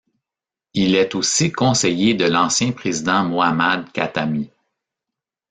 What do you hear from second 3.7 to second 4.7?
Khatami.